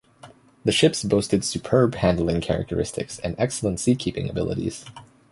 [0.65, 4.83] The ships boasted superb handling characteristics and excellent sea-keeping abilities.